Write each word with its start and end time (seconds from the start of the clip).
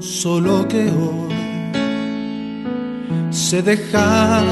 Solo 0.00 0.66
que 0.66 0.90
hoy 0.90 1.34
sé 3.30 3.62
dejar 3.62 4.44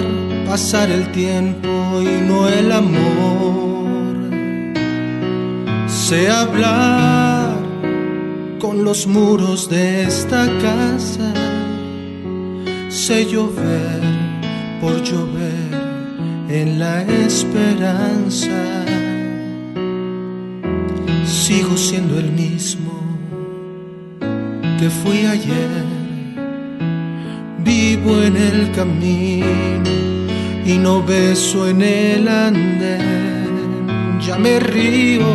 pasar 0.46 0.90
el 0.90 1.10
tiempo 1.12 1.68
y 2.00 2.28
no 2.28 2.48
el 2.48 2.70
amor. 2.70 4.16
Sé 5.88 6.28
hablar 6.28 7.56
con 8.60 8.84
los 8.84 9.06
muros 9.06 9.68
de 9.68 10.04
esta 10.04 10.46
casa. 10.60 11.32
Sé 12.88 13.26
llover 13.26 14.00
por 14.80 15.02
llover 15.02 15.70
en 16.48 16.78
la 16.78 17.02
esperanza. 17.02 18.60
Sigo 21.24 21.76
siendo 21.76 22.18
el 22.18 22.30
mismo 22.32 23.07
que 24.78 24.88
fui 24.88 25.26
ayer. 25.26 25.84
Vivo 27.58 28.22
en 28.22 28.36
el 28.36 28.70
camino 28.72 29.46
y 30.64 30.78
no 30.78 31.02
beso 31.02 31.68
en 31.68 31.82
el 31.82 32.28
andén. 32.28 33.88
Ya 34.24 34.38
me 34.38 34.60
río 34.60 35.26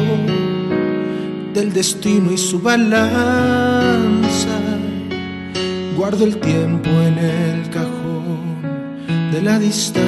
del 1.53 1.73
destino 1.73 2.31
y 2.31 2.37
su 2.37 2.59
balanza. 2.61 4.57
Guardo 5.97 6.23
el 6.25 6.37
tiempo 6.37 6.89
en 6.89 7.17
el 7.17 7.69
cajón 7.69 8.61
de 9.31 9.41
la 9.41 9.59
distancia. 9.59 10.03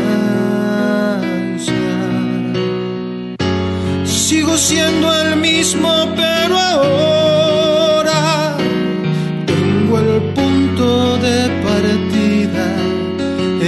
Sigo 4.05 4.57
siendo 4.57 5.13
el 5.21 5.35
mismo, 5.37 5.89
pero 6.15 6.57
ahora 6.57 7.24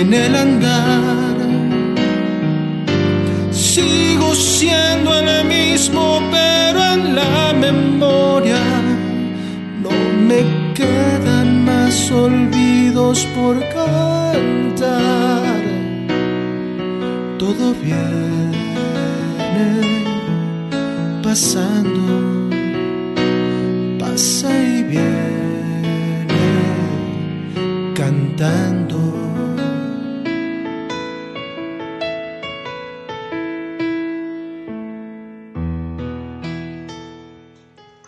en 0.07 0.13
el 0.13 0.35
andar. 0.35 1.37
Sigo 3.51 4.33
siendo 4.35 5.09
el 5.19 5.45
mismo, 5.45 6.21
pero 6.31 6.79
en 6.93 7.15
la 7.15 7.53
memoria 7.53 8.63
no 9.83 9.91
me 10.29 10.73
quedan 10.73 11.65
más 11.65 12.11
olvidos 12.11 13.25
por 13.35 13.55
cantar. 13.79 15.61
Todo 17.37 17.73
viene 17.83 18.07
pasando, 21.21 22.05
pasa 23.99 24.49
y 24.57 24.83
viene 24.83 26.45
cantando. 27.93 29.16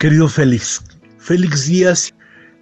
Querido 0.00 0.30
Félix, 0.30 0.82
Félix 1.18 1.66
Díaz, 1.66 2.14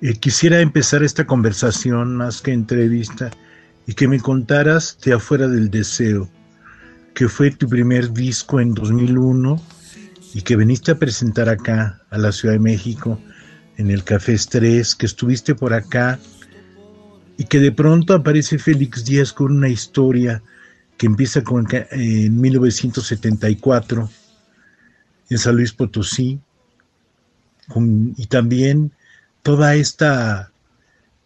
eh, 0.03 0.13
quisiera 0.15 0.59
empezar 0.59 1.05
esta 1.05 1.25
conversación 1.25 2.17
más 2.17 2.43
que 2.43 2.53
entrevista 2.53 3.31
y 3.87 3.95
que 3.95 4.09
me 4.09 4.19
contaras 4.19 4.99
de 5.05 5.13
Afuera 5.13 5.47
del 5.47 5.71
Deseo, 5.71 6.29
que 7.15 7.29
fue 7.29 7.53
tu 7.53 7.69
primer 7.69 8.13
disco 8.13 8.59
en 8.59 8.75
2001 8.75 9.63
y 10.35 10.43
que 10.43 10.57
viniste 10.57 10.91
a 10.91 10.99
presentar 10.99 11.49
acá 11.49 12.03
a 12.11 12.19
la 12.19 12.33
Ciudad 12.33 12.55
de 12.55 12.59
México 12.59 13.21
en 13.77 13.93
el 13.93 14.03
Café 14.03 14.33
Estrés, 14.33 14.97
que 14.97 15.07
estuviste 15.07 15.55
por 15.55 15.73
acá 15.73 16.19
y 17.37 17.45
que 17.45 17.61
de 17.61 17.71
pronto 17.71 18.15
aparece 18.15 18.59
Félix 18.59 19.05
Díaz 19.05 19.33
con 19.33 19.53
una 19.53 19.69
historia 19.69 20.43
que 20.97 21.07
empieza 21.07 21.45
con, 21.45 21.69
en 21.71 22.41
1974 22.41 24.11
en 25.31 25.39
San 25.39 25.55
Luis 25.55 25.73
Potosí 25.73 26.41
y 28.17 28.27
también 28.27 28.93
toda 29.43 29.75
esta 29.75 30.51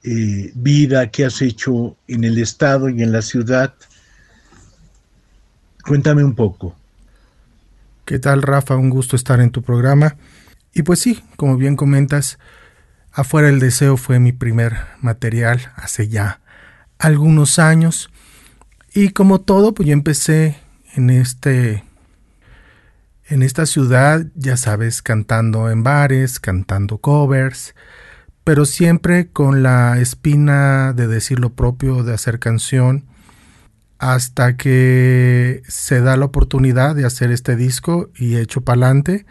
eh, 0.05 0.51
vida 0.55 1.11
que 1.11 1.25
has 1.25 1.41
hecho 1.43 1.97
en 2.09 2.25
el 2.25 2.39
estado 2.39 2.89
y 2.89 3.03
en 3.03 3.13
la 3.13 3.23
ciudad. 3.23 3.75
Cuéntame 5.85 6.25
un 6.25 6.35
poco. 6.35 6.75
¿Qué 8.05 8.19
tal, 8.19 8.43
Rafa? 8.43 8.77
Un 8.77 8.91
gusto 8.91 9.15
estar 9.17 9.41
en 9.41 9.51
tu 9.51 9.63
programa. 9.63 10.17
Y 10.75 10.83
pues 10.83 10.99
sí, 10.99 11.23
como 11.37 11.57
bien 11.57 11.77
comentas, 11.77 12.39
Afuera 13.13 13.49
el 13.49 13.61
Deseo 13.61 13.97
fue 13.97 14.19
mi 14.19 14.33
primer 14.33 14.75
material 15.01 15.73
hace 15.77 16.09
ya 16.09 16.41
algunos 16.99 17.59
años. 17.59 18.11
Y 18.95 19.11
como 19.11 19.41
todo, 19.41 19.75
pues 19.75 19.87
yo 19.87 19.93
empecé 19.93 20.57
en 20.95 21.11
este 21.11 21.85
en 23.33 23.43
esta 23.43 23.65
ciudad, 23.65 24.27
ya 24.35 24.59
sabes, 24.59 25.01
cantando 25.01 25.71
en 25.71 25.83
bares, 25.83 26.39
cantando 26.39 26.99
covers, 26.99 27.75
pero 28.45 28.67
siempre 28.67 29.31
con 29.31 29.63
la 29.63 29.99
espina 29.99 30.93
de 30.93 31.07
decir 31.07 31.41
lo 31.41 31.55
propio, 31.55 32.03
de 32.03 32.13
hacer 32.13 32.39
canción, 32.39 33.07
hasta 33.99 34.59
que 34.59 35.63
se 35.67 36.03
da 36.03 36.19
la 36.19 36.27
oportunidad 36.27 36.95
de 36.95 37.07
hacer 37.07 37.31
este 37.31 37.57
disco 37.57 38.11
y 38.15 38.37
hecho 38.37 38.61
pa'lante, 38.61 39.25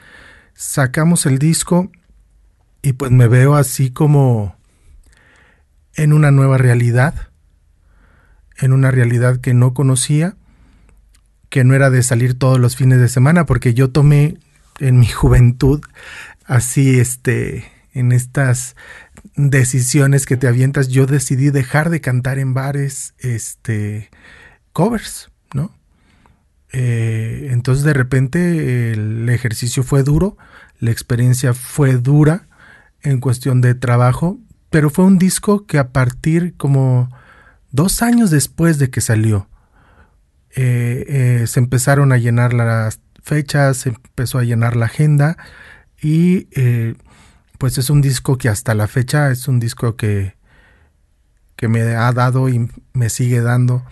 sacamos 0.55 1.27
el 1.27 1.37
disco 1.37 1.91
y 2.81 2.93
pues 2.93 3.11
me 3.11 3.27
veo 3.27 3.53
así 3.53 3.91
como 3.91 4.55
en 5.93 6.11
una 6.11 6.31
nueva 6.31 6.57
realidad, 6.57 7.13
en 8.57 8.73
una 8.73 8.89
realidad 8.89 9.37
que 9.41 9.53
no 9.53 9.75
conocía, 9.75 10.37
que 11.51 11.63
no 11.65 11.75
era 11.75 11.91
de 11.91 12.01
salir 12.01 12.39
todos 12.39 12.59
los 12.59 12.75
fines 12.75 12.99
de 12.99 13.09
semana, 13.09 13.45
porque 13.45 13.75
yo 13.75 13.91
tomé 13.91 14.37
en 14.79 14.97
mi 14.97 15.05
juventud 15.21 15.81
así, 16.45 16.99
este, 16.99 17.65
en 17.93 18.11
estas 18.11 18.75
decisiones 19.35 20.25
que 20.25 20.37
te 20.37 20.47
avientas, 20.47 20.87
yo 20.87 21.05
decidí 21.05 21.51
dejar 21.51 21.91
de 21.91 22.01
cantar 22.01 22.39
en 22.39 22.53
bares, 22.53 23.13
este, 23.19 24.09
covers, 24.73 25.29
¿no? 25.53 25.75
Eh, 26.71 27.49
entonces 27.51 27.83
de 27.83 27.93
repente 27.93 28.93
el 28.93 29.27
ejercicio 29.29 29.83
fue 29.83 30.03
duro, 30.03 30.37
la 30.79 30.91
experiencia 30.91 31.53
fue 31.53 31.97
dura 31.97 32.47
en 33.01 33.19
cuestión 33.19 33.59
de 33.59 33.75
trabajo, 33.75 34.39
pero 34.69 34.89
fue 34.89 35.03
un 35.03 35.17
disco 35.17 35.65
que 35.65 35.77
a 35.77 35.89
partir 35.89 36.55
como 36.55 37.09
dos 37.71 38.01
años 38.01 38.31
después 38.31 38.79
de 38.79 38.89
que 38.89 39.01
salió, 39.01 39.49
eh, 40.55 41.05
eh, 41.41 41.47
se 41.47 41.59
empezaron 41.59 42.11
a 42.11 42.17
llenar 42.17 42.53
las 42.53 42.99
fechas, 43.23 43.77
se 43.77 43.89
empezó 43.89 44.39
a 44.39 44.43
llenar 44.43 44.75
la 44.75 44.87
agenda 44.87 45.37
y 46.01 46.47
eh, 46.51 46.95
pues 47.57 47.77
es 47.77 47.89
un 47.89 48.01
disco 48.01 48.37
que 48.37 48.49
hasta 48.49 48.73
la 48.73 48.87
fecha 48.87 49.31
es 49.31 49.47
un 49.47 49.59
disco 49.59 49.95
que, 49.95 50.35
que 51.55 51.67
me 51.67 51.81
ha 51.81 52.11
dado 52.11 52.49
y 52.49 52.69
me 52.93 53.09
sigue 53.09 53.41
dando 53.41 53.85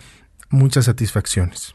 muchas 0.50 0.86
satisfacciones. 0.86 1.74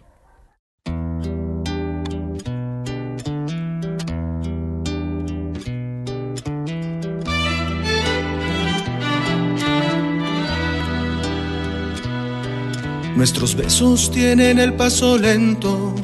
Nuestros 13.25 13.55
besos 13.55 14.11
tienen 14.11 14.59
el 14.59 14.75
paso 14.75 15.17
lento 15.17 15.95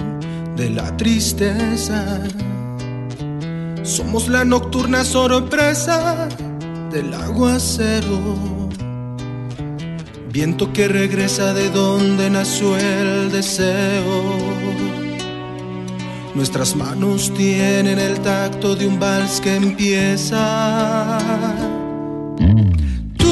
de 0.55 0.71
la 0.71 0.97
tristeza. 0.97 2.19
Somos 3.83 4.27
la 4.27 4.43
nocturna 4.43 5.05
sorpresa 5.05 6.27
del 6.91 7.13
aguacero. 7.13 8.17
Viento 10.31 10.73
que 10.73 10.87
regresa 10.87 11.53
de 11.53 11.69
donde 11.69 12.31
nació 12.31 12.75
el 12.75 13.31
deseo. 13.31 14.39
Nuestras 16.33 16.75
manos 16.75 17.31
tienen 17.37 17.99
el 17.99 18.19
tacto 18.21 18.75
de 18.75 18.87
un 18.87 18.99
vals 18.99 19.39
que 19.39 19.57
empieza. 19.57 21.19
Tú, 23.15 23.31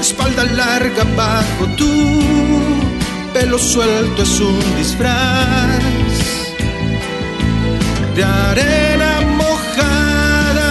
espalda 0.00 0.44
larga 0.44 1.02
bajo 1.16 1.66
tú, 1.76 2.71
pelo 3.32 3.58
suelto 3.58 4.22
es 4.22 4.40
un 4.40 4.58
disfraz 4.76 5.82
de 8.14 8.24
arena 8.24 9.20
mojada. 9.36 10.70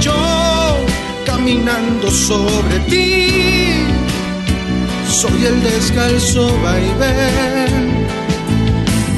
Yo 0.00 0.14
caminando 1.26 2.10
sobre 2.10 2.78
ti, 2.90 3.84
soy 5.08 5.46
el 5.46 5.62
descalzo 5.62 6.58
vaivén, 6.62 8.06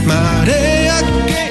marea 0.06 1.00
que 1.26 1.42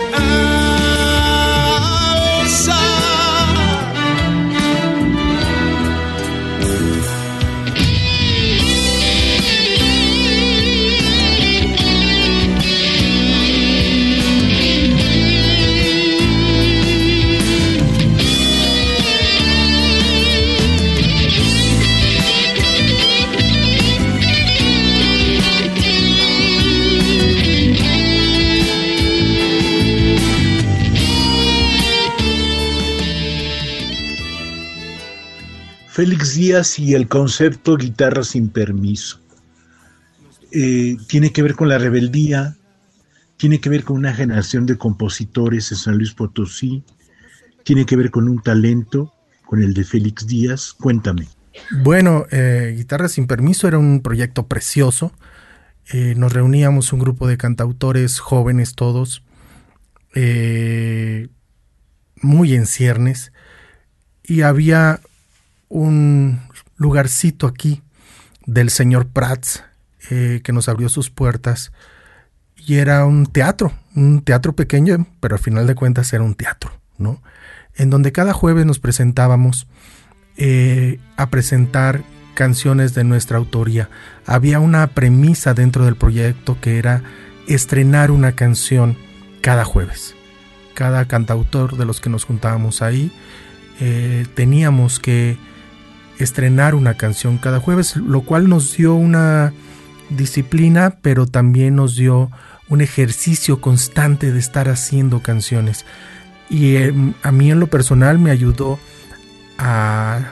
Félix 35.92 36.36
Díaz 36.36 36.80
y 36.80 36.94
el 36.96 37.10
concepto 37.10 37.76
guitarra 37.76 38.24
sin 38.24 38.48
permiso. 38.48 39.20
Eh, 40.54 40.96
tiene 41.10 41.34
que 41.34 41.42
ver 41.42 41.56
con 41.56 41.68
la 41.68 41.80
rebeldía, 41.80 42.56
tiene 43.36 43.60
que 43.60 43.70
ver 43.70 43.84
con 43.84 43.98
una 43.98 44.14
generación 44.14 44.66
de 44.66 44.78
compositores 44.78 45.70
en 45.70 45.78
San 45.78 45.98
Luis 45.98 46.14
Potosí, 46.14 46.82
tiene 47.66 47.86
que 47.86 47.98
ver 47.98 48.10
con 48.10 48.30
un 48.30 48.42
talento, 48.42 49.14
con 49.46 49.62
el 49.62 49.74
de 49.74 49.84
Félix 49.84 50.26
Díaz. 50.26 50.72
Cuéntame. 50.72 51.28
Bueno, 51.84 52.26
eh, 52.32 52.74
Guitarra 52.78 53.10
sin 53.10 53.28
Permiso 53.28 53.68
era 53.68 53.78
un 53.78 54.02
proyecto 54.02 54.48
precioso. 54.48 55.12
Eh, 55.92 56.14
nos 56.16 56.32
reuníamos 56.32 56.94
un 56.94 57.00
grupo 57.00 57.28
de 57.28 57.36
cantautores 57.36 58.20
jóvenes 58.20 58.76
todos, 58.76 59.24
muy 62.22 62.54
en 62.54 62.66
ciernes, 62.66 63.34
y 64.24 64.44
había 64.44 65.02
un 65.72 66.42
lugarcito 66.76 67.48
aquí 67.48 67.82
del 68.46 68.70
señor 68.70 69.08
Prats 69.08 69.64
eh, 70.10 70.42
que 70.44 70.52
nos 70.52 70.68
abrió 70.68 70.90
sus 70.90 71.10
puertas 71.10 71.72
y 72.58 72.76
era 72.76 73.06
un 73.06 73.26
teatro, 73.26 73.72
un 73.96 74.22
teatro 74.22 74.54
pequeño, 74.54 75.08
pero 75.20 75.36
al 75.36 75.42
final 75.42 75.66
de 75.66 75.76
cuentas 75.76 76.12
era 76.14 76.24
un 76.24 76.36
teatro, 76.36 76.72
¿no? 76.98 77.24
En 77.76 77.90
donde 77.90 78.12
cada 78.12 78.34
jueves 78.34 78.66
nos 78.66 78.80
presentábamos 78.80 79.68
eh, 80.36 81.00
a 81.16 81.30
presentar 81.30 82.04
canciones 82.34 82.94
de 82.94 83.04
nuestra 83.06 83.38
autoría. 83.38 83.90
Había 84.26 84.60
una 84.60 84.88
premisa 84.88 85.54
dentro 85.54 85.86
del 85.86 85.96
proyecto 85.96 86.60
que 86.60 86.78
era 86.78 87.02
estrenar 87.48 88.12
una 88.12 88.34
canción 88.34 88.98
cada 89.42 89.64
jueves. 89.64 90.16
Cada 90.74 91.06
cantautor 91.06 91.78
de 91.78 91.86
los 91.86 92.02
que 92.02 92.10
nos 92.10 92.26
juntábamos 92.26 92.82
ahí 92.82 93.12
eh, 93.80 94.26
teníamos 94.36 95.00
que 95.00 95.38
estrenar 96.24 96.76
una 96.76 96.96
canción 96.96 97.38
cada 97.38 97.60
jueves, 97.60 97.96
lo 97.96 98.22
cual 98.22 98.50
nos 98.50 98.76
dio 98.76 98.96
una 98.96 99.54
disciplina, 100.10 100.98
pero 101.02 101.26
también 101.26 101.76
nos 101.76 101.96
dio 101.96 102.30
un 102.70 102.82
ejercicio 102.82 103.62
constante 103.62 104.32
de 104.32 104.40
estar 104.40 104.70
haciendo 104.70 105.22
canciones. 105.22 105.86
Y 106.50 106.78
em, 106.78 107.14
a 107.24 107.32
mí 107.32 107.52
en 107.52 107.60
lo 107.60 107.68
personal 107.68 108.20
me 108.20 108.32
ayudó 108.32 108.80
a 109.58 110.32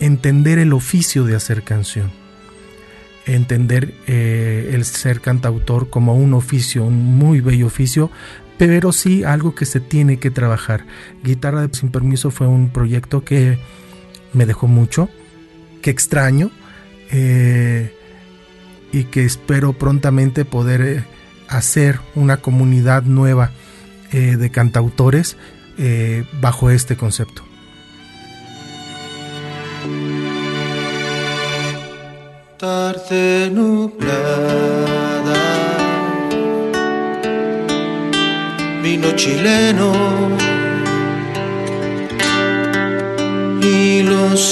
entender 0.00 0.58
el 0.58 0.72
oficio 0.72 1.24
de 1.24 1.36
hacer 1.36 1.62
canción, 1.62 2.10
entender 3.26 3.94
eh, 4.06 4.70
el 4.72 4.84
ser 4.84 5.20
cantautor 5.20 5.90
como 5.90 6.14
un 6.14 6.34
oficio, 6.34 6.84
un 6.84 7.18
muy 7.18 7.40
bello 7.40 7.66
oficio, 7.66 8.10
pero 8.58 8.92
sí 8.92 9.24
algo 9.24 9.54
que 9.54 9.64
se 9.64 9.80
tiene 9.80 10.18
que 10.18 10.30
trabajar. 10.30 10.84
Guitarra 11.22 11.68
sin 11.72 11.90
permiso 11.90 12.30
fue 12.30 12.46
un 12.46 12.70
proyecto 12.70 13.24
que 13.24 13.58
me 14.32 14.46
dejó 14.46 14.66
mucho, 14.66 15.08
que 15.82 15.90
extraño 15.90 16.50
eh, 17.10 17.94
y 18.92 19.04
que 19.04 19.24
espero 19.24 19.72
prontamente 19.72 20.44
poder 20.44 20.80
eh, 20.80 21.04
hacer 21.48 22.00
una 22.14 22.38
comunidad 22.38 23.02
nueva 23.02 23.50
eh, 24.12 24.36
de 24.36 24.50
cantautores 24.50 25.36
bajo 26.40 26.70
este 26.70 26.96
concepto. 26.96 27.44
Tarde 32.58 33.48
nublada, 33.48 35.36
vino 38.82 39.12
chileno 39.12 40.57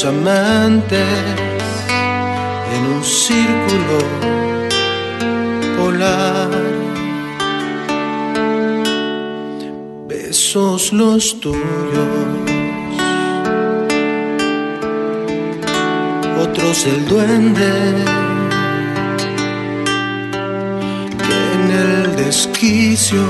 amantes 0.04 1.00
en 2.74 2.82
un 2.94 3.04
círculo 3.04 3.98
polar. 5.76 6.50
Besos 10.08 10.92
los 10.92 11.38
tuyos, 11.40 11.62
otros 16.40 16.86
el 16.86 17.06
duende. 17.06 17.74
Que 21.22 21.38
en 21.54 21.64
el 21.84 22.16
desquicio, 22.16 23.24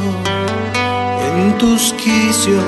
en 1.26 1.58
tus 1.58 1.92
quicios, 1.92 2.64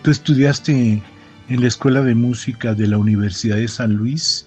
anidó 0.00 0.12
estudiaste 0.12 1.02
en 1.48 1.60
la 1.60 1.68
Escuela 1.68 2.00
de 2.02 2.14
Música 2.14 2.74
de 2.74 2.86
la 2.86 2.96
Universidad 2.96 3.56
de 3.56 3.68
San 3.68 3.94
Luis. 3.94 4.46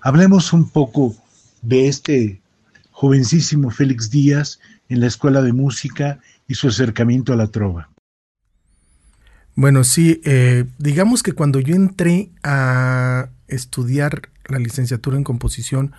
Hablemos 0.00 0.52
un 0.52 0.68
poco 0.68 1.14
de 1.62 1.86
este 1.86 2.40
jovencísimo 2.90 3.70
Félix 3.70 4.10
Díaz 4.10 4.58
en 4.88 5.00
la 5.00 5.06
Escuela 5.06 5.42
de 5.42 5.52
Música 5.52 6.18
y 6.48 6.54
su 6.54 6.68
acercamiento 6.68 7.32
a 7.32 7.36
la 7.36 7.46
trova. 7.48 7.88
Bueno, 9.54 9.84
sí, 9.84 10.20
eh, 10.24 10.64
digamos 10.78 11.22
que 11.22 11.32
cuando 11.32 11.60
yo 11.60 11.76
entré 11.76 12.30
a 12.42 13.28
estudiar 13.46 14.28
la 14.48 14.58
licenciatura 14.58 15.16
en 15.16 15.24
composición, 15.24 15.92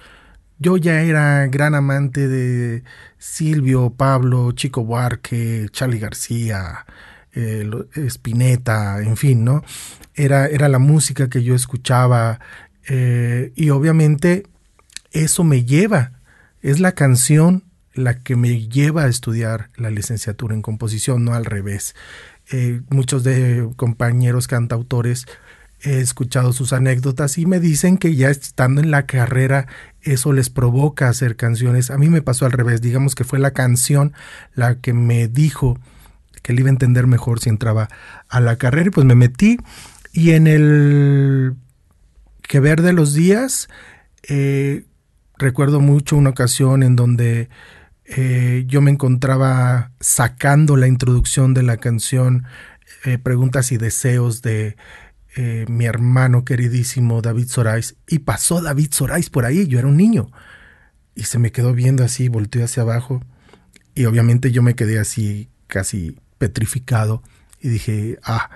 yo 0.60 0.76
ya 0.76 1.02
era 1.02 1.48
gran 1.48 1.76
amante 1.76 2.28
de 2.28 2.84
Silvio, 3.18 3.92
Pablo, 3.92 4.52
Chico 4.52 4.84
Buarque, 4.84 5.68
Charlie 5.72 6.00
García, 6.00 6.86
Spinetta, 7.96 9.02
en 9.02 9.18
fin, 9.18 9.44
¿no? 9.44 9.64
Era, 10.16 10.48
era 10.48 10.70
la 10.70 10.80
música 10.80 11.30
que 11.30 11.44
yo 11.44 11.56
escuchaba 11.56 12.40
eh, 12.88 13.52
y 13.56 13.70
obviamente 13.70 14.48
eso 15.12 15.44
me 15.44 15.64
lleva, 15.64 16.14
es 16.62 16.80
la 16.80 16.94
canción 16.94 17.64
la 17.94 18.20
que 18.20 18.36
me 18.36 18.68
lleva 18.68 19.04
a 19.04 19.08
estudiar 19.08 19.70
la 19.76 19.90
licenciatura 19.90 20.54
en 20.54 20.62
composición, 20.62 21.26
no 21.26 21.34
al 21.34 21.46
revés. 21.46 21.96
Eh, 22.52 22.82
muchos 22.90 23.24
de 23.24 23.68
compañeros 23.76 24.48
cantautores 24.48 25.26
he 25.82 26.00
escuchado 26.00 26.54
sus 26.54 26.74
anécdotas 26.74 27.38
y 27.38 27.46
me 27.46 27.60
dicen 27.60 27.98
que 27.98 28.16
ya 28.16 28.30
estando 28.30 28.82
en 28.82 28.90
la 28.90 29.06
carrera 29.06 29.68
eso 30.02 30.34
les 30.34 30.50
provoca 30.50 31.10
hacer 31.10 31.36
canciones. 31.36 31.92
A 31.92 31.98
mí 31.98 32.10
me 32.10 32.22
pasó 32.22 32.46
al 32.46 32.52
revés, 32.52 32.82
digamos 32.82 33.16
que 33.16 33.24
fue 33.24 33.40
la 33.40 33.52
canción 33.52 34.14
la 34.56 34.80
que 34.80 34.94
me 34.94 35.28
dijo 35.28 35.78
que 36.48 36.54
le 36.54 36.62
iba 36.62 36.70
a 36.70 36.72
entender 36.72 37.08
mejor 37.08 37.42
si 37.42 37.50
entraba 37.50 37.90
a 38.30 38.40
la 38.40 38.56
carrera 38.56 38.88
y 38.88 38.92
pues 38.92 39.06
me 39.06 39.16
metí. 39.16 39.58
Y 40.14 40.32
en 40.32 40.48
el 40.48 41.56
que 42.42 42.62
ver 42.62 42.82
de 42.82 42.94
los 42.94 43.14
días 43.14 43.68
eh, 44.30 44.86
recuerdo 45.38 45.82
mucho 45.82 46.16
una 46.16 46.30
ocasión 46.30 46.84
en 46.84 46.96
donde 46.96 47.50
eh, 48.06 48.64
yo 48.66 48.80
me 48.80 48.92
encontraba 48.92 49.92
sacando 50.00 50.78
la 50.78 50.88
introducción 50.88 51.54
de 51.54 51.64
la 51.64 51.76
canción 51.76 52.46
eh, 53.04 53.18
Preguntas 53.18 53.74
y 53.74 53.78
Deseos 53.78 54.42
de 54.42 54.78
mi 55.68 55.86
hermano 55.86 56.44
queridísimo 56.46 57.22
David 57.22 57.48
Sorais 57.50 57.96
y 58.08 58.20
pasó 58.20 58.60
David 58.60 58.88
Sorais 58.92 59.30
por 59.30 59.46
ahí, 59.46 59.68
yo 59.68 59.78
era 59.78 59.88
un 59.88 59.96
niño 59.96 60.32
y 61.14 61.26
se 61.26 61.38
me 61.38 61.52
quedó 61.52 61.74
viendo 61.74 62.04
así, 62.04 62.28
volteó 62.28 62.64
hacia 62.64 62.82
abajo 62.82 63.22
y 63.94 64.06
obviamente 64.06 64.52
yo 64.52 64.64
me 64.64 64.74
quedé 64.74 64.98
así 64.98 65.50
casi 65.68 66.18
petrificado 66.38 67.22
y 67.62 67.70
dije, 67.70 68.20
ah, 68.24 68.50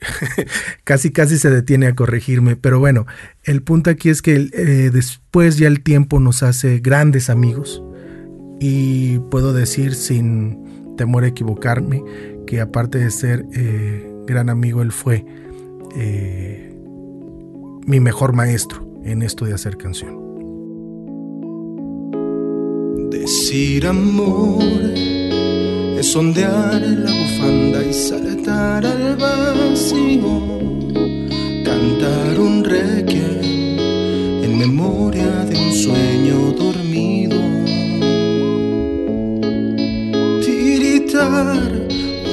casi 0.84 1.10
casi 1.10 1.38
se 1.38 1.50
detiene 1.50 1.86
a 1.86 1.94
corregirme, 1.94 2.56
pero 2.56 2.78
bueno, 2.78 3.06
el 3.44 3.62
punto 3.62 3.90
aquí 3.90 4.10
es 4.10 4.22
que 4.22 4.38
después 4.92 5.58
ya 5.58 5.68
el 5.68 5.82
tiempo 5.82 6.20
nos 6.20 6.42
hace 6.42 6.78
grandes 6.78 7.30
amigos 7.30 7.82
y 8.60 9.18
puedo 9.30 9.52
decir 9.52 9.94
sin 9.94 10.96
temor 10.96 11.24
a 11.24 11.28
equivocarme 11.28 12.02
que 12.46 12.60
aparte 12.60 12.98
de 12.98 13.10
ser 13.10 13.46
eh, 13.52 14.12
gran 14.26 14.50
amigo, 14.50 14.82
él 14.82 14.92
fue 14.92 15.24
eh, 15.96 16.74
mi 17.86 18.00
mejor 18.00 18.34
maestro 18.34 18.86
en 19.04 19.22
esto 19.22 19.44
de 19.44 19.54
hacer 19.54 19.76
canción. 19.76 20.18
Decir 23.10 23.86
amor 23.86 24.62
es 26.08 26.16
ondear 26.16 26.80
la 26.80 27.12
bufanda 27.12 27.84
y 27.84 27.92
saltar 27.92 28.86
al 28.86 29.16
vacío, 29.16 30.40
cantar 31.66 32.40
un 32.40 32.64
requiem 32.64 33.78
en 34.42 34.56
memoria 34.56 35.44
de 35.44 35.56
un 35.56 35.74
sueño 35.74 36.52
dormido 36.52 37.36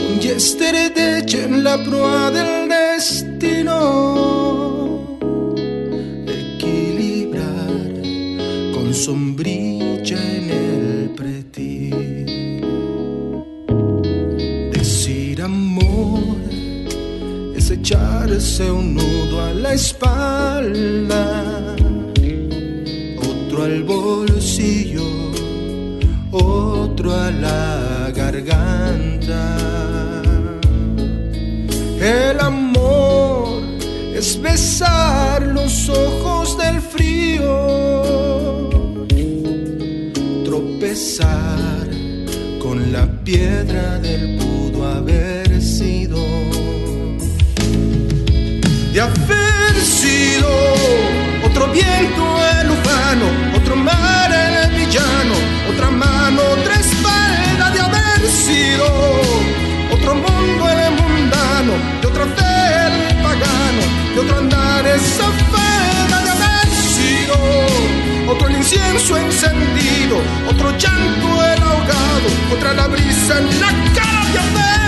un 0.08 0.20
yesterday 0.22 1.26
en 1.44 1.66
la 1.66 1.78
proa 1.84 2.32
del 2.32 2.70
destino. 2.70 4.75
Amor 15.56 16.36
es 17.56 17.72
echarse 17.72 18.70
un 18.70 18.96
nudo 18.96 19.36
a 19.42 19.54
la 19.54 19.72
espalda, 19.74 21.26
otro 23.32 23.64
al 23.64 23.84
bolsillo, 23.84 25.08
otro 26.32 27.08
a 27.14 27.32
la 27.32 28.12
garganta. 28.14 29.44
El 32.02 32.40
amor 32.40 33.64
es 34.14 34.28
besar 34.42 35.42
los 35.58 35.90
ojos 35.90 36.58
del 36.58 36.78
frío, 36.82 37.52
tropezar 40.44 41.88
con 42.62 42.92
la 42.92 43.06
piedra 43.24 44.00
del 44.00 44.05
otro 68.28 68.48
el 68.48 68.58
incienso 68.58 69.18
encendido, 69.18 70.18
otro 70.50 70.72
llanto 70.78 71.44
el 71.44 71.62
ahogado, 71.62 72.28
otra 72.54 72.74
la 72.74 72.88
brisa 72.88 73.40
en 73.40 73.60
la 73.60 73.72
cara 73.94 74.26
de 74.34 74.40
haber 74.40 74.86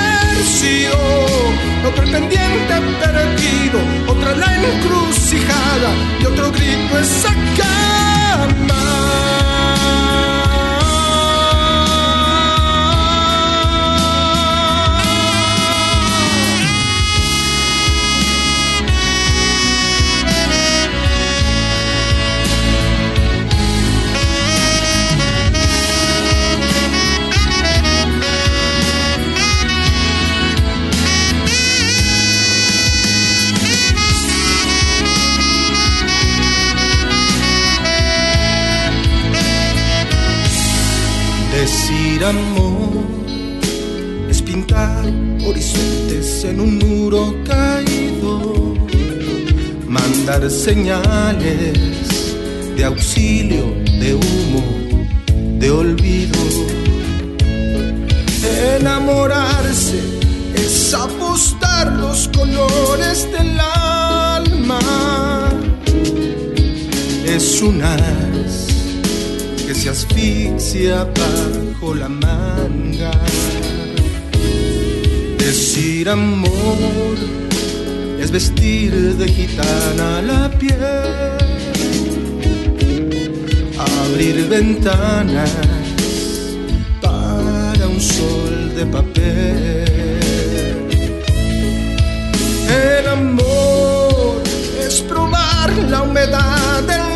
otro 1.88 2.04
el 2.04 2.12
pendiente 2.12 2.74
perdido, 3.00 3.80
otra 4.08 4.36
la 4.36 4.56
encrucijada 4.56 5.92
y 6.20 6.26
otro 6.26 6.52
grito 6.52 7.00
esa 7.00 7.34
cama. 7.58 8.87
Amor 42.24 43.06
es 44.30 44.42
pintar 44.42 45.06
horizontes 45.46 46.44
en 46.44 46.60
un 46.60 46.78
muro 46.80 47.36
caído, 47.46 48.74
mandar 49.88 50.50
señales 50.50 51.78
de 52.76 52.84
auxilio, 52.84 53.66
de 54.00 54.16
humo, 54.16 54.64
de 55.60 55.70
olvido. 55.70 56.40
Enamorarse 58.78 60.00
es 60.56 60.94
apostar 60.94 61.92
los 61.94 62.30
colores 62.30 63.28
del 63.32 63.60
alma. 63.60 64.80
Es 67.26 67.62
un 67.62 67.82
que 67.82 68.27
se 69.78 69.90
asfixia 69.90 71.04
bajo 71.04 71.94
la 71.94 72.10
manga. 72.10 73.12
Decir 75.38 76.10
amor 76.10 77.16
es 78.20 78.32
vestir 78.32 78.92
de 79.20 79.28
gitana 79.28 80.22
la 80.30 80.50
piel, 80.50 80.80
abrir 84.02 84.48
ventanas 84.50 85.54
para 87.00 87.88
un 87.88 88.02
sol 88.02 88.74
de 88.76 88.86
papel. 88.86 89.86
El 92.90 93.08
amor 93.08 94.42
es 94.88 95.02
probar 95.02 95.70
la 95.92 96.02
humedad 96.02 96.82
del 96.84 97.07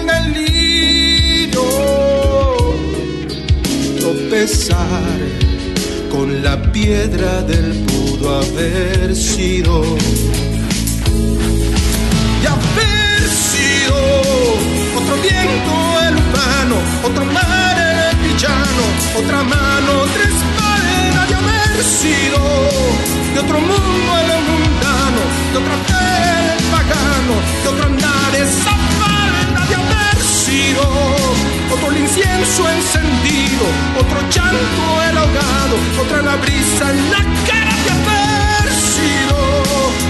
con 6.09 6.41
la 6.41 6.59
piedra 6.71 7.43
del 7.43 7.85
pudo 7.85 8.37
haber 8.41 9.15
sido. 9.15 9.83
Y 12.41 12.45
haber 12.47 13.21
sido 13.29 13.95
otro 14.97 15.15
viento 15.21 15.73
el 16.07 16.15
humano, 16.15 16.75
otro 17.03 17.23
mar 17.25 17.77
el 17.77 18.17
villano, 18.17 18.83
otra 19.15 19.43
mano, 19.43 19.91
otra 20.05 20.23
espalda. 20.23 21.27
Y 21.29 21.33
haber 21.33 21.83
sido 21.83 22.39
de 23.35 23.39
otro 23.41 23.59
mundo 23.59 24.09
el 24.21 24.29
mundano, 24.49 25.21
de 25.51 25.57
otra 25.59 25.77
fe 25.85 26.57
el 26.57 26.63
pagano, 26.71 27.35
de 27.61 27.69
otro 27.69 27.85
andar 27.85 28.35
es 28.35 28.49
esa 28.49 29.10
otro 31.71 31.91
el 31.91 31.97
incienso 31.99 32.69
encendido, 32.69 33.65
otro 33.97 34.19
llanto 34.29 35.03
el 35.09 35.17
ahogado, 35.17 35.75
otra 36.01 36.21
la 36.21 36.35
brisa 36.35 36.91
en 36.91 37.11
la 37.11 37.23
cara 37.47 37.71
haber 37.93 38.73
sido, 38.73 39.37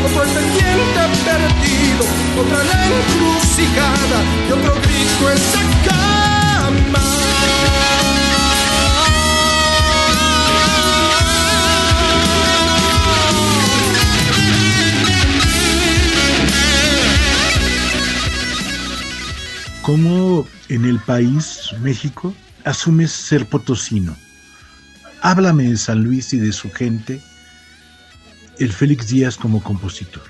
otro 0.05 0.23
el 0.23 0.29
pendiente 0.29 1.01
perdido, 1.25 2.05
otra 2.41 2.63
la 2.63 2.85
encrucijada 2.87 4.19
y 4.47 4.51
otro 4.51 4.73
grito 4.81 5.31
esa 5.31 5.61
cama. 5.85 6.20
¿Cómo 19.91 20.47
en 20.69 20.85
el 20.85 20.99
país, 20.99 21.71
México, 21.81 22.33
asumes 22.63 23.11
ser 23.11 23.45
potosino? 23.45 24.15
Háblame 25.21 25.65
de 25.65 25.75
San 25.75 26.01
Luis 26.01 26.31
y 26.31 26.39
de 26.39 26.53
su 26.53 26.71
gente, 26.71 27.19
el 28.57 28.71
Félix 28.71 29.09
Díaz 29.09 29.35
como 29.35 29.61
compositor. 29.61 30.23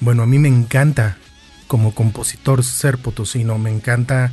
Bueno, 0.00 0.24
a 0.24 0.26
mí 0.26 0.40
me 0.40 0.48
encanta 0.48 1.18
como 1.68 1.94
compositor 1.94 2.64
ser 2.64 2.98
potosino, 2.98 3.58
me 3.58 3.70
encanta 3.70 4.32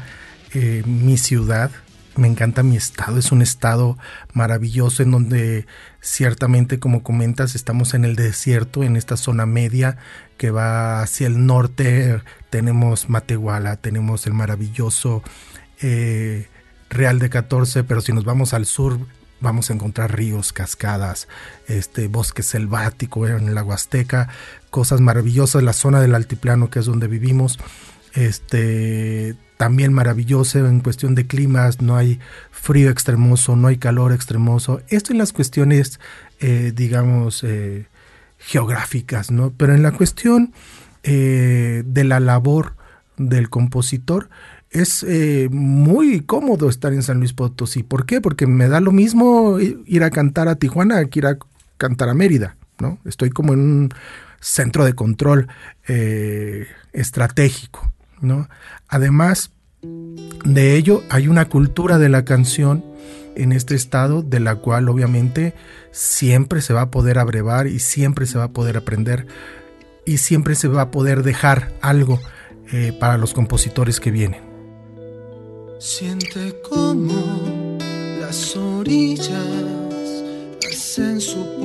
eh, 0.55 0.81
mi 0.88 1.19
ciudad, 1.19 1.69
me 2.15 2.27
encanta 2.27 2.63
mi 2.63 2.77
estado, 2.77 3.19
es 3.19 3.31
un 3.31 3.43
estado 3.43 3.96
maravilloso 4.34 5.03
en 5.03 5.12
donde 5.12 5.67
ciertamente, 6.01 6.79
como 6.79 7.03
comentas, 7.03 7.53
estamos 7.53 7.93
en 7.93 8.05
el 8.05 8.15
desierto, 8.15 8.81
en 8.81 8.96
esta 8.96 9.17
zona 9.17 9.46
media 9.46 9.98
que 10.38 10.51
va 10.51 11.01
hacia 11.01 11.27
el 11.27 11.46
norte, 11.46 12.22
tenemos 12.50 13.10
Matehuala, 13.10 13.77
tenemos 13.77 14.27
el 14.27 14.34
maravilloso 14.34 15.24
eh, 15.82 16.48
Real 16.89 17.20
de 17.20 17.29
14, 17.29 17.84
pero 17.84 18.00
si 18.01 18.13
nos 18.13 18.24
vamos 18.24 18.53
al 18.53 18.65
sur 18.65 18.98
vamos 19.39 19.70
a 19.70 19.74
encontrar 19.74 20.15
ríos, 20.15 20.53
cascadas, 20.53 21.27
este 21.67 22.08
bosque 22.08 22.44
selvático 22.44 23.27
en 23.27 23.53
la 23.53 23.63
Huasteca, 23.63 24.29
cosas 24.70 25.01
maravillosas, 25.01 25.63
la 25.63 25.74
zona 25.74 26.01
del 26.01 26.15
altiplano 26.15 26.70
que 26.70 26.79
es 26.79 26.86
donde 26.86 27.08
vivimos, 27.08 27.60
este 28.13 29.36
también 29.58 29.91
maravilloso 29.91 30.60
en 30.60 30.82
cuestión 30.82 31.15
de 31.15 31.25
climas, 31.25 31.82
no 31.82 31.96
hay 31.96 32.20
frío 32.51 32.89
extremoso, 32.91 33.56
no 33.56 33.67
hay 33.67 33.77
calor 33.77 34.13
extremoso. 34.13 34.82
Esto 34.88 35.12
en 35.12 35.17
las 35.17 35.34
cuestiones, 35.34 36.00
eh, 36.39 36.72
digamos, 36.75 37.44
eh, 37.44 37.88
geográficas, 38.38 39.32
¿no? 39.32 39.53
Pero 39.56 39.74
en 39.74 39.84
la 39.84 39.91
cuestión 39.91 40.53
eh, 41.03 41.84
de 41.86 42.03
la 42.03 42.20
labor 42.20 42.75
del 43.17 43.50
compositor, 43.50 44.29
es 44.70 45.06
muy 45.50 46.22
cómodo 46.22 46.70
estar 46.70 46.94
en 46.94 47.01
San 47.01 47.20
Luis 47.20 47.34
Potosí. 47.34 47.84
¿Por 47.84 48.06
qué? 48.06 48.20
Porque 48.20 48.46
me 48.48 48.67
da 48.67 48.82
lo 48.82 48.91
mismo 48.91 49.58
ir 49.60 50.03
a 50.03 50.12
cantar 50.12 50.50
a 50.50 50.56
Tijuana 50.56 51.03
que 51.06 51.20
ir 51.20 51.25
a 51.25 51.38
cantar 51.77 52.10
a 52.10 52.13
Mérida, 52.13 52.58
¿no? 52.77 53.00
Estoy 53.06 53.29
como 53.29 53.53
en 53.53 53.60
un 53.60 53.89
centro 54.41 54.84
de 54.84 54.94
control 54.94 55.48
estratégico. 56.91 57.91
¿no? 58.22 58.50
Además 58.88 59.51
de 59.82 60.75
ello, 60.75 61.03
hay 61.10 61.27
una 61.27 61.46
cultura 61.46 61.98
de 61.98 62.09
la 62.09 62.25
canción 62.25 62.83
en 63.38 63.52
este 63.52 63.76
estado 63.76 64.22
de 64.22 64.40
la 64.40 64.56
cual 64.56 64.90
obviamente 64.90 65.54
siempre 65.92 66.62
se 66.62 66.74
va 66.74 66.82
a 66.82 66.92
poder 66.92 67.20
abrevar 67.20 67.68
y 67.68 67.80
siempre 67.80 68.26
se 68.26 68.38
va 68.38 68.46
a 68.46 68.52
poder 68.52 68.78
aprender 68.78 69.28
y 70.06 70.18
siempre 70.18 70.56
se 70.56 70.68
va 70.68 70.84
a 70.84 70.92
poder 70.92 71.24
dejar 71.24 71.74
algo 71.82 72.20
eh, 72.72 72.94
para 73.00 73.18
los 73.18 73.34
compositores 73.34 74.00
que 74.00 74.12
vienen. 74.12 74.42
Siente 75.80 76.60
como 76.68 77.78
las 78.20 78.56
orillas 78.56 79.46
hacen 80.70 81.22
su 81.22 81.58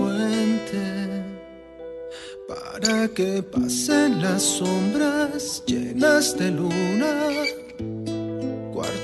para 2.49 3.09
que 3.09 3.43
pasen 3.43 4.21
las 4.21 4.43
sombras 4.43 5.63
llenas 5.67 6.37
de 6.37 6.51
luna. 6.51 7.62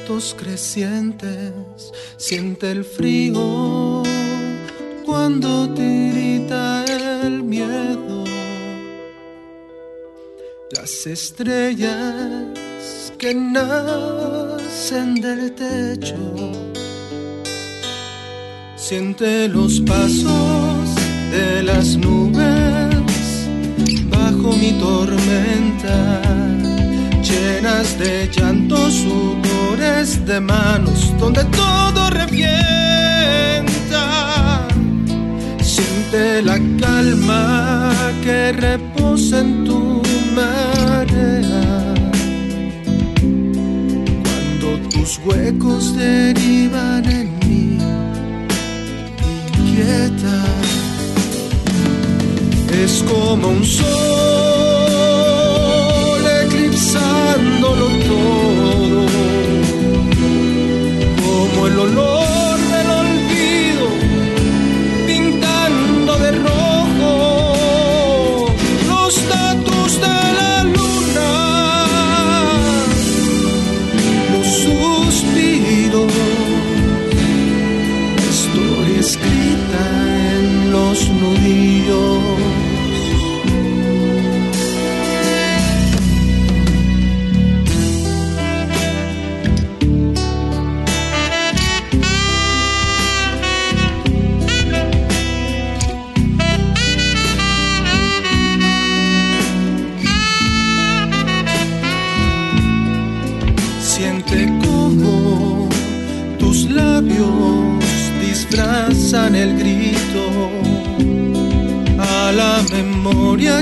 Crecientes, 0.09 1.53
siente 2.16 2.71
el 2.71 2.83
frío 2.83 4.03
cuando 5.05 5.68
tirita 5.75 6.83
el 6.87 7.42
miedo. 7.42 8.25
Las 10.71 11.07
estrellas 11.07 11.92
que 13.18 13.35
nacen 13.35 15.16
del 15.16 15.53
techo. 15.55 16.16
Siente 18.77 19.47
los 19.49 19.79
pasos 19.81 20.88
de 21.31 21.62
las 21.64 21.99
nubes 21.99 22.88
mi 24.57 24.73
tormenta, 24.73 26.23
llenas 27.49 27.99
de 27.99 28.29
llantos, 28.29 28.95
sudores 28.95 30.25
de 30.27 30.41
manos, 30.41 31.13
donde 31.19 31.45
todo 31.45 32.11
revienta. 32.11 34.05
Siente 35.63 36.43
la 36.43 36.59
calma 36.81 37.93
que 38.23 38.53
reposa 38.53 39.41
en 39.41 39.65
tu 39.65 40.03
marea. 40.35 41.95
Cuando 44.25 44.69
tus 44.91 45.19
huecos 45.25 45.97
derivan 45.97 47.05
en 47.21 47.29
mí, 47.45 47.79
inquieta 49.59 50.39
es 52.83 53.03
como 53.09 53.49
un 53.49 53.65
sol 53.65 54.28
todo, 57.96 58.48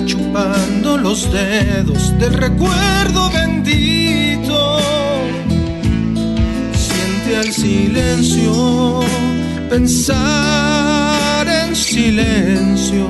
chupando 0.04 0.98
los 0.98 1.32
dedos 1.32 2.18
del 2.18 2.32
recuerdo 2.32 3.30
bendito. 3.30 4.78
Siente 6.74 7.36
al 7.36 7.52
silencio 7.52 9.00
pensar 9.70 11.46
en 11.48 11.74
silencio. 11.74 13.08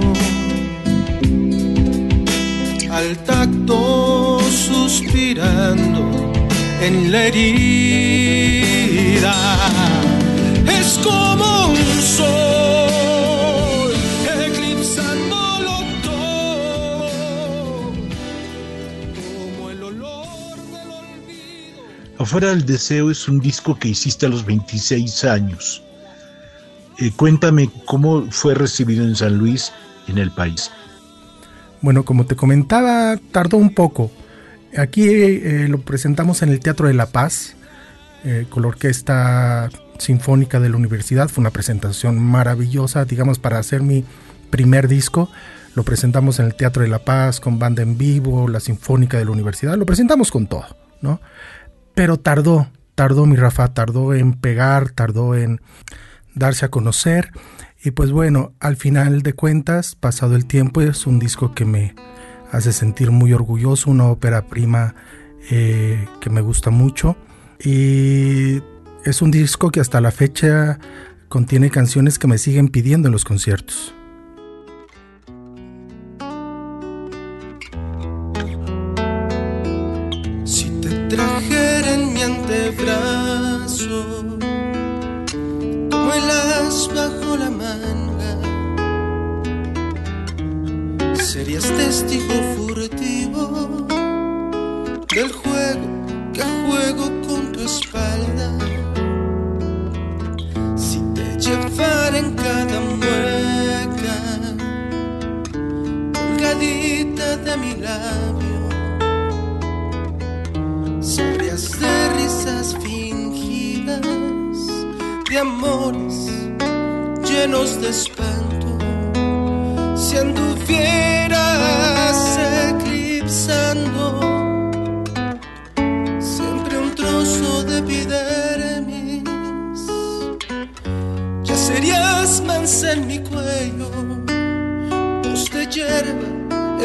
Al 2.91 3.17
tacto 3.25 4.39
suspirando 4.51 6.33
en 6.81 7.11
la 7.11 7.25
herida. 7.25 9.35
Es 10.67 11.01
como 11.03 11.69
un 11.69 12.03
sol 12.03 12.46
Afuera 22.19 22.49
del 22.49 22.65
deseo 22.65 23.11
es 23.11 23.29
un 23.29 23.41
disco 23.41 23.79
que 23.79 23.89
hiciste 23.89 24.27
a 24.27 24.29
los 24.29 24.45
26 24.47 25.25
años. 25.25 25.83
Eh, 26.99 27.11
cuéntame 27.15 27.71
cómo 27.85 28.31
fue 28.31 28.55
recibido 28.55 29.05
en 29.05 29.15
San 29.17 29.37
Luis, 29.37 29.73
en 30.09 30.17
el 30.17 30.31
país. 30.31 30.71
Bueno, 31.83 32.05
como 32.05 32.25
te 32.25 32.35
comentaba, 32.35 33.19
tardó 33.33 33.59
un 33.59 33.75
poco. 33.75 34.11
Aquí 34.77 35.07
eh, 35.07 35.67
lo 35.69 35.81
presentamos 35.83 36.43
en 36.43 36.49
el 36.49 36.61
Teatro 36.61 36.89
de 36.89 36.95
la 36.95 37.07
Paz, 37.07 37.55
eh, 38.25 38.47
con 38.49 38.63
la 38.63 38.69
Orquesta 38.69 39.69
Sinfónica 39.99 40.59
de 40.59 40.71
la 40.71 40.77
Universidad. 40.77 41.29
Fue 41.29 41.43
una 41.43 41.51
presentación 41.51 42.19
maravillosa, 42.19 43.05
digamos, 43.05 43.39
para 43.39 43.59
hacer 43.59 43.83
mi 43.83 44.05
primer 44.51 44.89
disco. 44.89 45.31
Lo 45.75 45.83
presentamos 45.83 46.39
en 46.39 46.47
el 46.47 46.55
Teatro 46.55 46.83
de 46.83 46.89
la 46.89 47.01
Paz, 47.01 47.41
con 47.41 47.59
banda 47.59 47.83
en 47.83 47.99
vivo, 47.99 48.49
la 48.49 48.61
Sinfónica 48.61 49.19
de 49.19 49.27
la 49.27 49.33
Universidad. 49.33 49.77
Lo 49.77 49.85
presentamos 49.85 50.31
con 50.31 50.47
todo, 50.47 50.65
¿no? 51.03 51.21
Pero 51.97 52.19
tardó, 52.19 52.69
tardó 52.95 53.25
mi 53.25 53.37
Rafa, 53.37 53.73
tardó 53.73 54.13
en 54.13 54.35
pegar, 54.35 54.91
tardó 54.91 55.35
en 55.35 55.63
darse 56.35 56.67
a 56.67 56.69
conocer. 56.69 57.31
Y 57.83 57.93
pues 57.93 58.13
bueno, 58.13 58.53
al 58.61 58.77
final 58.77 59.23
de 59.23 59.33
cuentas, 59.33 59.95
pasado 59.95 60.37
el 60.37 60.45
tiempo, 60.45 60.83
es 60.83 61.07
un 61.07 61.19
disco 61.19 61.55
que 61.55 61.65
me 61.65 61.95
hace 62.53 62.75
sentir 62.75 63.13
muy 63.13 63.33
orgulloso, 63.33 63.91
una 63.91 64.05
ópera 64.05 64.47
prima 64.47 64.95
eh, 65.51 66.07
que 66.21 66.29
me 66.29 66.43
gusta 66.43 66.69
mucho. 66.69 67.17
Y 67.65 68.61
es 69.07 69.23
un 69.23 69.31
disco 69.31 69.71
que 69.71 69.81
hasta 69.81 70.03
la 70.03 70.11
fecha 70.11 70.79
contiene 71.31 71.71
canciones 71.71 72.19
que 72.19 72.27
me 72.27 72.37
siguen 72.37 72.69
pidiendo 72.69 73.09
en 73.09 73.13
los 73.13 73.25
conciertos. 73.25 73.95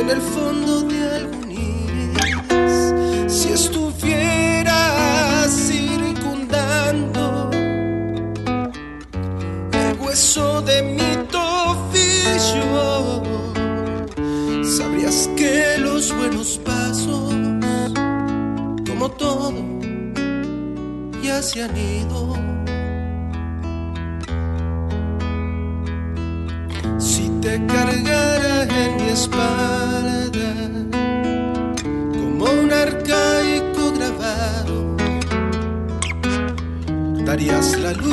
En 0.01 0.09
el 0.09 0.21
fondo 0.21 0.81
de 0.81 1.15
algún 1.15 1.40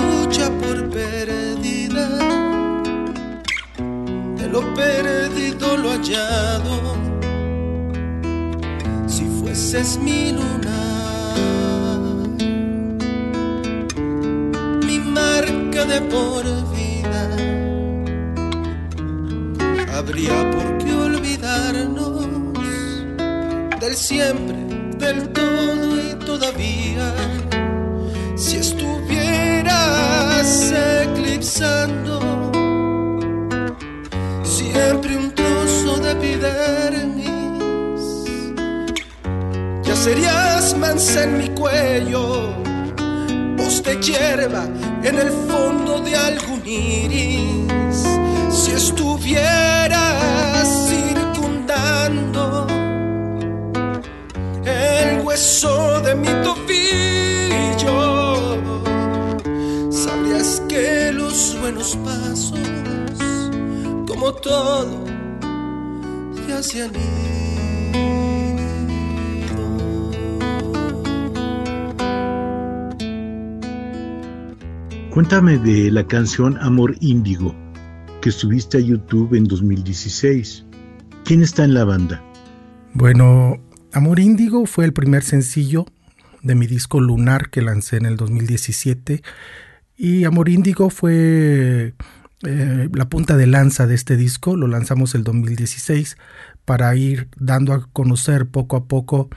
lucha 0.09 0.51
por 0.61 0.89
perdida, 0.91 2.09
de 4.39 4.49
lo 4.49 4.61
perdido 4.75 5.77
lo 5.77 5.91
hallado, 5.91 6.97
si 9.07 9.25
fueses 9.41 9.99
mi 9.99 10.33
luna, 10.33 10.81
mi 14.87 14.99
marca 14.99 15.85
de 15.85 16.01
por 16.13 16.45
vida, 16.75 17.23
habría 19.97 20.51
por 20.51 20.79
qué 20.79 20.95
olvidarnos 20.95 22.27
del 23.81 23.95
siempre, 23.95 24.57
del 24.99 25.29
todo 25.31 26.01
y 26.01 26.15
todavía. 26.27 27.15
Si 28.37 28.57
eclipsando 31.03 32.21
siempre 34.43 35.17
un 35.17 35.31
trozo 35.33 35.99
de 35.99 36.11
epidermis, 36.13 37.25
ya 39.83 39.97
serías 39.97 40.77
mansa 40.77 41.25
en 41.25 41.39
mi 41.39 41.49
cuello, 41.49 42.55
voz 43.57 43.83
de 43.83 43.97
hierba 44.01 44.65
en 45.03 45.19
el 45.19 45.31
fondo 45.49 46.01
de 46.01 46.17
algún 46.17 46.63
iris. 46.67 48.05
Si 48.51 48.73
estuvieras 48.73 50.38
buenos 61.71 61.97
pasos, 61.97 62.55
como 64.07 64.33
todo, 64.33 65.05
ya 66.49 66.63
se 66.63 66.83
han 66.83 66.93
Cuéntame 75.11 75.59
de 75.59 75.91
la 75.91 76.07
canción 76.07 76.57
Amor 76.63 76.97
Índigo, 77.01 77.55
que 78.23 78.31
subiste 78.31 78.79
a 78.79 78.81
YouTube 78.81 79.35
en 79.35 79.45
2016. 79.45 80.65
¿Quién 81.27 81.43
está 81.43 81.65
en 81.65 81.75
la 81.75 81.85
banda? 81.85 82.25
Bueno, 82.95 83.59
Amor 83.93 84.21
Índigo 84.21 84.65
fue 84.65 84.87
el 84.87 84.95
primer 84.95 85.23
sencillo 85.23 85.85
de 86.43 86.55
mi 86.55 86.67
disco 86.67 86.99
Lunar 86.99 87.51
que 87.51 87.61
lancé 87.61 87.99
en 87.99 88.07
el 88.07 88.17
2017 88.17 89.23
y 89.99 90.25
Amor 90.25 90.49
Índigo 90.49 90.89
fue 90.89 91.95
eh, 92.47 92.89
la 92.93 93.09
punta 93.09 93.37
de 93.37 93.47
lanza 93.47 93.87
de 93.87 93.97
este 93.97 94.17
disco, 94.17 94.57
lo 94.57 94.69
lanzamos 94.69 95.15
el 95.15 95.25
2016 95.25 96.17
para 96.65 96.95
ir 96.95 97.29
dando 97.37 97.73
a 97.73 97.87
conocer 97.93 98.47
poco 98.47 98.77
a 98.77 98.87
poco 98.87 99.29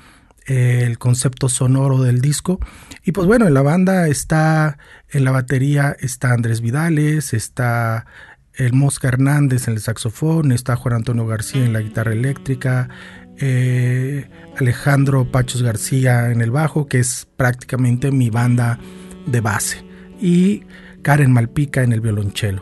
eh, 0.48 0.84
el 0.86 1.00
concepto 1.00 1.50
sonoro 1.50 2.02
del 2.02 2.22
disco. 2.22 2.60
Y 3.04 3.12
pues 3.12 3.26
bueno, 3.26 3.48
en 3.48 3.54
la 3.54 3.62
banda 3.62 4.08
está 4.08 4.78
en 5.10 5.24
la 5.24 5.32
batería 5.32 5.96
está 6.00 6.32
Andrés 6.32 6.62
Vidales, 6.62 7.34
está 7.34 8.06
el 8.54 8.74
Mosca 8.74 9.08
Hernández 9.08 9.68
en 9.68 9.76
el 9.76 9.80
saxofón, 9.80 10.52
está 10.52 10.76
Juan 10.76 10.96
Antonio 10.96 11.26
García 11.26 11.66
en 11.66 11.74
la 11.74 11.82
guitarra 11.82 12.14
eléctrica, 12.14 12.90
eh, 13.40 14.30
Alejandro 14.60 15.32
Pachos 15.32 15.64
García 15.64 16.32
en 16.32 16.42
el 16.42 16.52
bajo, 16.52 16.88
que 16.88 17.00
es 17.00 17.28
prácticamente 17.38 18.12
mi 18.12 18.30
banda 18.30 18.78
de 19.26 19.42
base, 19.42 19.84
y 20.22 20.64
Karen 21.02 21.32
Malpica 21.32 21.84
en 21.84 21.92
el 21.92 22.02
violonchelo. 22.02 22.62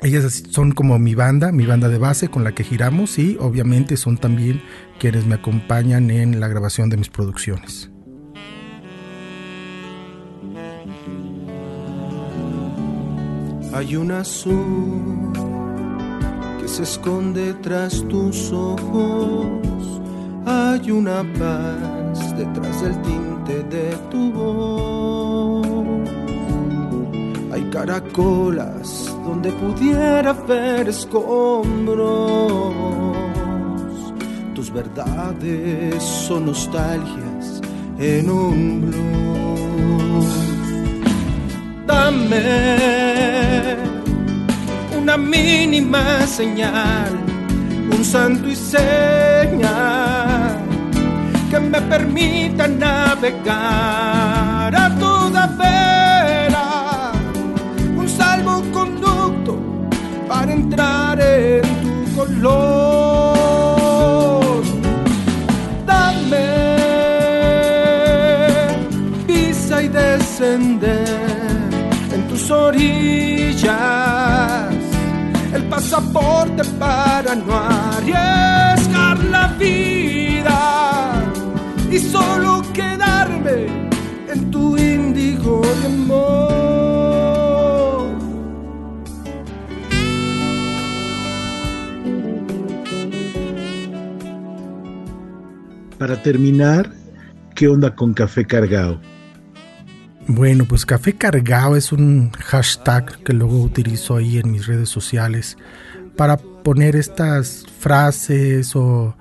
Ellas 0.00 0.44
son 0.50 0.72
como 0.72 0.98
mi 0.98 1.14
banda, 1.14 1.50
mi 1.50 1.66
banda 1.66 1.88
de 1.88 1.98
base 1.98 2.28
con 2.28 2.44
la 2.44 2.52
que 2.52 2.62
giramos 2.62 3.18
y 3.18 3.36
obviamente 3.40 3.96
son 3.96 4.16
también 4.16 4.62
quienes 5.00 5.26
me 5.26 5.34
acompañan 5.34 6.10
en 6.10 6.38
la 6.38 6.46
grabación 6.46 6.88
de 6.88 6.96
mis 6.96 7.08
producciones. 7.08 7.90
Hay 13.72 13.96
un 13.96 14.12
azul 14.12 15.32
que 16.60 16.68
se 16.68 16.84
esconde 16.84 17.54
tras 17.54 18.06
tus 18.08 18.50
ojos. 18.52 20.00
Hay 20.46 20.90
una 20.90 21.22
paz 21.38 22.36
detrás 22.36 22.82
del 22.82 23.02
tinte 23.02 23.62
de 23.64 23.96
tu 24.10 24.32
voz. 24.32 25.47
Caracolas 27.70 29.14
donde 29.24 29.52
pudiera 29.52 30.32
ver 30.32 30.88
escombros. 30.88 32.74
Tus 34.54 34.72
verdades 34.72 36.02
son 36.02 36.46
nostalgias 36.46 37.60
en 37.98 38.30
un 38.30 38.90
blues. 38.90 40.26
Dame 41.86 43.76
una 45.00 45.16
mínima 45.16 46.26
señal, 46.26 47.12
un 47.90 48.04
santo 48.04 48.48
y 48.48 48.56
señal 48.56 50.58
que 51.50 51.60
me 51.60 51.80
permita 51.82 52.66
navegar 52.68 53.58
a 54.76 54.94
toda 54.98 55.46
vera, 55.46 55.97
color. 62.40 63.72
Dame 65.86 66.48
pisa 69.26 69.82
y 69.82 69.88
descender 69.88 71.08
en 72.12 72.28
tus 72.28 72.50
orillas 72.50 73.72
el 75.52 75.64
pasaporte 75.64 76.64
para 76.78 77.34
no 77.34 77.54
arriesgar 77.54 79.18
la 79.24 79.48
vida 79.58 81.24
y 81.90 81.98
solo 81.98 82.62
quedarme 82.72 82.87
Terminar, 96.22 96.90
¿qué 97.54 97.68
onda 97.68 97.94
con 97.94 98.12
café 98.12 98.44
cargado? 98.44 99.00
Bueno, 100.26 100.66
pues 100.68 100.84
café 100.84 101.14
cargado 101.14 101.76
es 101.76 101.92
un 101.92 102.30
hashtag 102.32 103.22
que 103.22 103.32
luego 103.32 103.62
utilizo 103.62 104.16
ahí 104.16 104.38
en 104.38 104.50
mis 104.50 104.66
redes 104.66 104.88
sociales 104.88 105.56
para 106.16 106.36
poner 106.36 106.96
estas 106.96 107.64
frases 107.78 108.76
o 108.76 109.16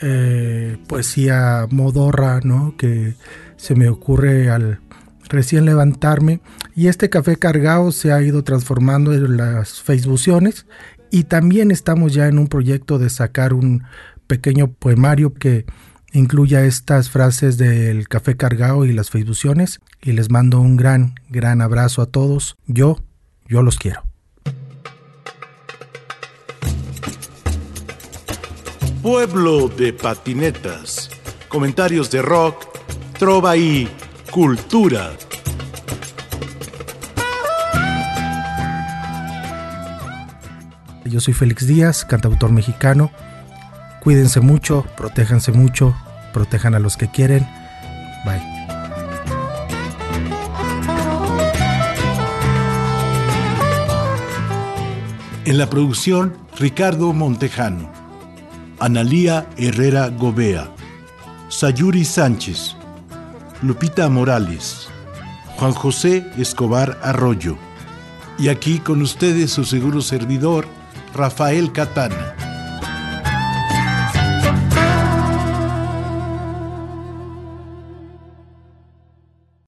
eh, 0.00 0.78
poesía 0.86 1.66
modorra, 1.70 2.40
¿no? 2.42 2.76
Que 2.76 3.14
se 3.56 3.74
me 3.74 3.88
ocurre 3.88 4.48
al 4.48 4.80
recién 5.28 5.64
levantarme. 5.64 6.40
Y 6.74 6.86
este 6.86 7.10
café 7.10 7.36
cargado 7.36 7.92
se 7.92 8.12
ha 8.12 8.22
ido 8.22 8.44
transformando 8.44 9.12
en 9.12 9.36
las 9.36 9.82
Faceboociones. 9.82 10.66
Y 11.10 11.24
también 11.24 11.70
estamos 11.70 12.14
ya 12.14 12.26
en 12.28 12.38
un 12.38 12.48
proyecto 12.48 12.98
de 12.98 13.10
sacar 13.10 13.52
un 13.52 13.82
pequeño 14.26 14.70
poemario 14.72 15.34
que 15.34 15.66
incluya 16.12 16.64
estas 16.64 17.10
frases 17.10 17.58
del 17.58 18.08
café 18.08 18.36
cargado 18.36 18.84
y 18.84 18.92
las 18.92 19.10
Faceboociones. 19.10 19.80
Y 20.02 20.12
les 20.12 20.30
mando 20.30 20.60
un 20.60 20.76
gran, 20.76 21.14
gran 21.28 21.60
abrazo 21.60 22.02
a 22.02 22.06
todos. 22.06 22.56
Yo, 22.66 22.98
yo 23.46 23.62
los 23.62 23.78
quiero. 23.78 24.02
Pueblo 29.02 29.68
de 29.68 29.92
patinetas. 29.92 31.10
Comentarios 31.48 32.10
de 32.10 32.20
rock, 32.20 32.66
trova 33.18 33.56
y 33.56 33.88
cultura. 34.30 35.12
Yo 41.04 41.20
soy 41.20 41.32
Félix 41.32 41.66
Díaz, 41.66 42.04
cantautor 42.04 42.52
mexicano. 42.52 43.10
Cuídense 44.08 44.40
mucho, 44.40 44.86
protéjanse 44.96 45.52
mucho, 45.52 45.94
protejan 46.32 46.74
a 46.74 46.78
los 46.78 46.96
que 46.96 47.10
quieren. 47.10 47.46
Bye. 48.24 48.40
En 55.44 55.58
la 55.58 55.68
producción, 55.68 56.38
Ricardo 56.58 57.12
Montejano. 57.12 57.92
Analía 58.80 59.46
Herrera 59.58 60.08
Gobea, 60.08 60.70
Sayuri 61.50 62.06
Sánchez, 62.06 62.76
Lupita 63.60 64.08
Morales, 64.08 64.88
Juan 65.58 65.72
José 65.74 66.26
Escobar 66.38 66.98
Arroyo. 67.02 67.58
Y 68.38 68.48
aquí 68.48 68.78
con 68.78 69.02
ustedes 69.02 69.50
su 69.50 69.66
seguro 69.66 70.00
servidor, 70.00 70.66
Rafael 71.12 71.72
Catana. 71.72 72.37